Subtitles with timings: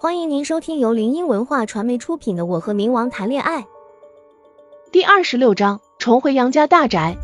[0.00, 3.62] 欢迎您收听由林音文化传媒出品的《我和冥王谈恋爱》
[4.92, 7.16] 第二十六章，重回杨家大宅。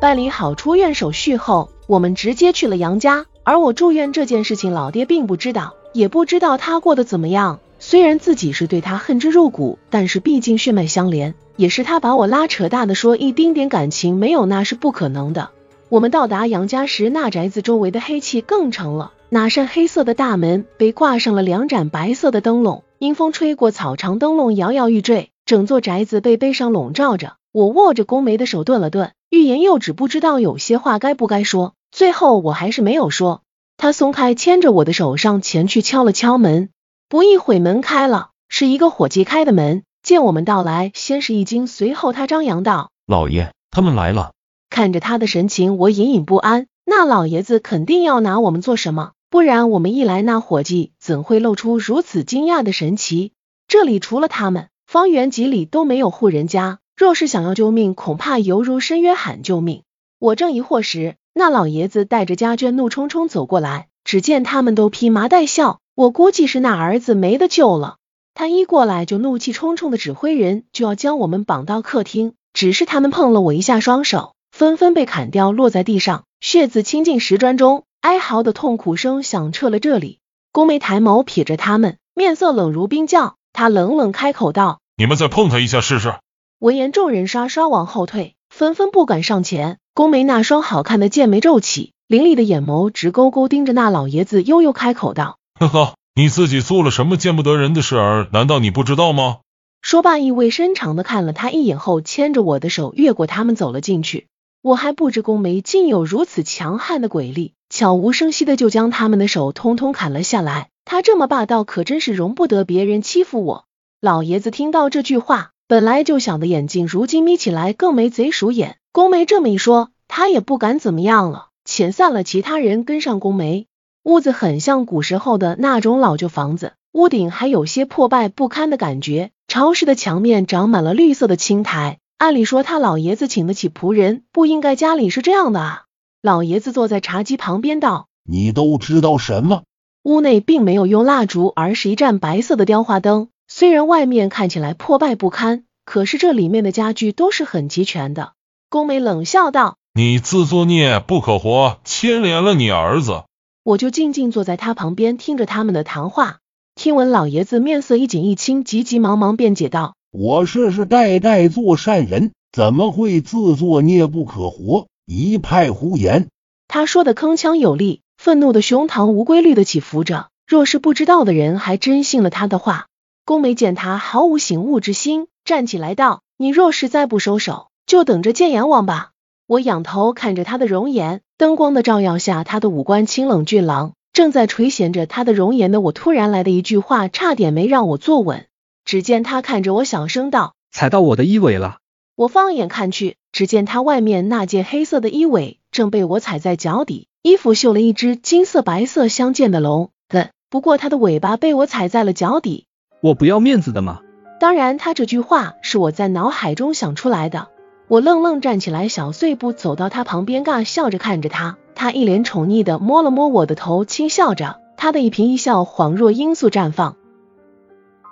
[0.00, 3.26] 办理好出院手续后，我们直接去了杨家。
[3.42, 7.58] 而我住院这件事情，老爹并不知道，也不知道他过得怎么样。
[7.80, 12.94] 虽然自己是对他恨之入骨，但是毕竟血脉相连，也是他把我拉扯大的。
[12.94, 15.50] 说一丁点感情没有，那是不可能的。
[15.88, 19.12] 我们到达杨家时，那宅子周围的黑气更盛了。
[19.34, 27.36] 那扇黑色的大门被挂上了两盏白色的灯笼，阴风吹过草长，灯笼摇摇欲坠，整座宅子被悲伤笼罩着。
[27.50, 31.72] 我握着宫梅的手顿了顿，欲言又止，不知道有些话该不该说。
[31.90, 33.40] 最后我还是没有说。
[33.78, 36.68] 他松开牵着我的手，上前去敲了敲门。
[37.08, 39.82] 不一会门开了，是一个伙计开的门。
[40.02, 44.32] 见我们到来，先是一惊，随后他张扬道：“老爷，他们来了。”
[44.68, 46.66] 看着他的神情，我隐隐不安。
[46.84, 49.12] 那老爷子肯定要拿我们做什么？
[49.32, 53.30] 不然我们一来，那伙计怎会露出如此惊讶的神情？
[53.66, 56.80] 这里除了他们，方圆几里都没有户人家。
[56.94, 59.84] 若是想要救命，恐怕犹如深渊喊救命。
[60.18, 63.88] 我正疑惑时，那老爷子带着家眷怒冲冲走过来。
[64.04, 67.96] 只见他们都披麻戴孝，我估计是那儿子没得救了。
[68.34, 72.34] 他一过来就怒气冲冲的指挥人，就要将我们绑到客厅。
[72.52, 74.34] 只是他们碰了我一下双手。
[74.50, 80.18] 纷纷被砍掉，落在地上，血渍倾进石砖中，哀嚎的痛苦声响彻了这里。
[80.50, 83.36] 宫梅抬眸瞥着他们，面色冷如冰窖。
[83.52, 86.16] 他冷冷开口道：“你们再碰他一下试试。”
[86.58, 89.78] 闻言，众人刷刷往后退，纷纷不敢上前。
[89.94, 98.28] 宫梅那双好看的剑眉皱起，凌厉的眼眸直勾勾盯着那老爷子，悠悠开口道：“呵呵，你自己做了什么见不得人的事儿？
[98.32, 99.38] 难道你不知道吗？”
[99.80, 104.26] 说罢，意味深长的看了他一眼后，牵着我的手越过他们走了进去。
[104.62, 110.68] 我还不知宫梅竟有如此强悍的鬼力，悄无声息的就将他们的手通通砍了下来。
[110.84, 113.64] 他这么霸道，可真是容不得别人欺负我。
[114.00, 118.76] 老爷子听到这句话，本来就小的眼睛，如今眯起来更没贼鼠眼。
[118.92, 123.66] 宫梅这么一说，他也不敢怎么样了，遣散了其他人，跟上宫梅。
[124.04, 131.98] 屋子很像古时候的那种老旧房子，屋顶还有些破败不堪的感觉，潮湿的墙面长满了绿色的青苔。
[132.22, 135.82] 按理说他老爷子请得起仆人，不应该家里是这样的啊。
[136.22, 139.64] 老爷子坐在茶几旁边道：“你都知道什么？”
[140.04, 143.26] 屋内并没有用蜡烛，而是一盏白色的雕花灯。
[143.48, 148.34] 虽然外面看起来破败不堪，可是这里面的家具都是很齐全的。
[148.68, 153.24] 宫美冷笑道：“你自作孽不可活，牵连了你儿子。”
[153.64, 156.38] 我就静静坐在他旁边，听着他们的谈话。
[156.76, 159.94] 听闻老爷子面色一紧一青，急急忙忙辩解道。
[160.14, 164.86] 我世世代代做善人，怎么会自作孽不可活？
[165.06, 166.28] 一派胡言！
[166.68, 170.28] 他说的铿锵有力，愤怒的胸膛无规律的起伏着。
[170.46, 172.88] 若是不知道的人，还真信了他的话。
[173.24, 179.12] 宫梅见他毫无醒悟之心，站起来道：“你若是再不收手，就等着见阎王吧。”
[179.48, 183.94] 我仰头看着他的容颜，灯光的照耀下，他的五官清冷俊朗。
[184.12, 188.44] 正在垂涎着他的容颜的我，突然来的一句话，差点没让我坐稳。
[188.84, 191.78] 只见他看着我，小声道：“踩到我的衣尾了。”
[192.16, 199.90] 我放眼看去，只见他外面那件黑色的衣尾正被我踩在脚底，衣服绣了一只金色白色相间的龙。
[200.08, 202.66] 嗯，不过他的尾巴被我踩在了脚底。
[203.00, 204.00] 我不要面子的吗？
[204.38, 207.48] 当然，他这句话是我在脑海中想出来的。
[207.88, 211.56] 我愣愣站起来，小碎步走到他旁边，尬笑着看着他。
[211.74, 216.96] 他一脸宠溺的摸了摸我的头，轻笑着，他的一颦一笑恍若罂粟绽放。